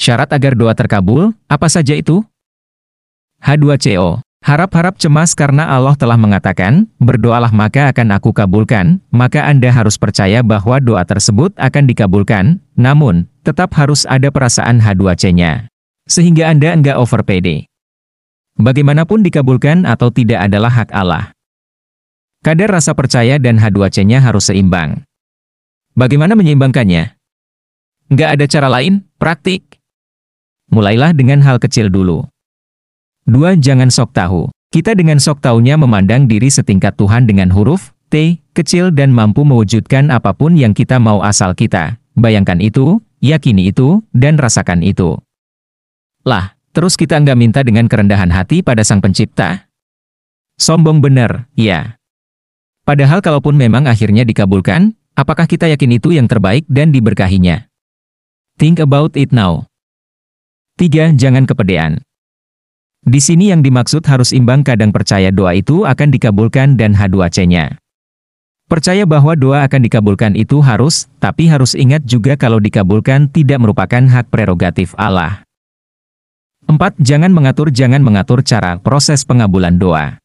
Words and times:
Syarat 0.00 0.32
agar 0.32 0.56
doa 0.56 0.72
terkabul, 0.72 1.36
apa 1.44 1.68
saja 1.68 1.92
itu? 1.92 2.24
H2CO. 3.44 4.24
Harap-harap 4.40 4.96
cemas 4.96 5.36
karena 5.36 5.68
Allah 5.68 5.92
telah 5.92 6.16
mengatakan, 6.16 6.88
berdoalah 6.96 7.52
maka 7.52 7.92
akan 7.92 8.16
aku 8.16 8.32
kabulkan, 8.32 9.04
maka 9.12 9.44
Anda 9.44 9.68
harus 9.68 10.00
percaya 10.00 10.40
bahwa 10.40 10.80
doa 10.80 11.04
tersebut 11.04 11.52
akan 11.60 11.84
dikabulkan, 11.84 12.64
namun, 12.80 13.28
tetap 13.44 13.76
harus 13.76 14.08
ada 14.08 14.32
perasaan 14.32 14.80
H2C-nya. 14.80 15.68
Sehingga 16.08 16.48
Anda 16.48 16.72
enggak 16.72 16.96
over 16.96 17.20
PD. 17.20 17.68
Bagaimanapun 18.56 19.20
dikabulkan 19.20 19.84
atau 19.84 20.08
tidak 20.08 20.48
adalah 20.48 20.72
hak 20.72 20.96
Allah. 20.96 21.36
Kadar 22.40 22.72
rasa 22.72 22.96
percaya 22.96 23.36
dan 23.36 23.60
H2C-nya 23.60 24.24
harus 24.24 24.48
seimbang. 24.48 25.04
Bagaimana 25.92 26.32
menyeimbangkannya? 26.32 27.20
Enggak 28.08 28.28
ada 28.40 28.44
cara 28.48 28.68
lain, 28.72 29.04
praktik. 29.20 29.79
Mulailah 30.70 31.10
dengan 31.14 31.42
hal 31.42 31.58
kecil 31.58 31.90
dulu. 31.90 32.26
2. 33.26 33.58
Jangan 33.58 33.90
sok 33.90 34.14
tahu. 34.14 34.50
Kita 34.70 34.94
dengan 34.94 35.18
sok 35.18 35.42
tahunya 35.42 35.74
memandang 35.74 36.30
diri 36.30 36.46
setingkat 36.46 36.94
Tuhan 36.94 37.26
dengan 37.26 37.50
huruf 37.50 37.90
T, 38.10 38.42
kecil 38.58 38.90
dan 38.90 39.14
mampu 39.14 39.46
mewujudkan 39.46 40.10
apa 40.10 40.34
pun 40.34 40.58
yang 40.58 40.74
kita 40.74 40.98
mau 40.98 41.22
asal 41.22 41.54
kita. 41.54 41.98
Bayangkan 42.18 42.58
itu, 42.58 42.98
yakini 43.22 43.70
itu, 43.70 44.02
dan 44.10 44.34
rasakan 44.34 44.82
itu. 44.82 45.14
Lah, 46.26 46.58
terus 46.74 46.98
kita 46.98 47.22
nggak 47.22 47.38
minta 47.38 47.62
dengan 47.62 47.86
kerendahan 47.86 48.34
hati 48.34 48.66
pada 48.66 48.82
Sang 48.82 48.98
Pencipta? 48.98 49.70
Sombong 50.58 50.98
bener, 50.98 51.46
ya. 51.54 52.02
Padahal 52.82 53.22
kalaupun 53.22 53.54
memang 53.54 53.86
akhirnya 53.86 54.26
dikabulkan, 54.26 54.98
apakah 55.14 55.46
kita 55.46 55.70
yakin 55.70 56.02
itu 56.02 56.10
yang 56.10 56.26
terbaik 56.26 56.66
dan 56.66 56.90
diberkahinya? 56.90 57.70
Think 58.58 58.82
about 58.82 59.14
it 59.14 59.30
now. 59.30 59.69
3. 60.80 61.12
Jangan 61.12 61.44
kepedean. 61.44 62.00
Di 63.04 63.20
sini 63.20 63.52
yang 63.52 63.60
dimaksud 63.60 64.00
harus 64.08 64.32
imbang 64.32 64.64
kadang 64.64 64.96
percaya 64.96 65.28
doa 65.28 65.52
itu 65.52 65.84
akan 65.84 66.08
dikabulkan 66.08 66.80
dan 66.80 66.96
H2C-nya. 66.96 67.76
Percaya 68.64 69.04
bahwa 69.04 69.36
doa 69.36 69.60
akan 69.68 69.84
dikabulkan 69.84 70.32
itu 70.40 70.64
harus, 70.64 71.04
tapi 71.20 71.52
harus 71.52 71.76
ingat 71.76 72.00
juga 72.08 72.32
kalau 72.40 72.56
dikabulkan 72.56 73.28
tidak 73.28 73.60
merupakan 73.60 74.00
hak 74.08 74.32
prerogatif 74.32 74.96
Allah. 74.96 75.44
4. 76.64 76.96
Jangan 76.96 77.28
mengatur 77.28 77.68
jangan 77.68 78.00
mengatur 78.00 78.40
cara 78.40 78.80
proses 78.80 79.20
pengabulan 79.28 79.76
doa. 79.76 80.19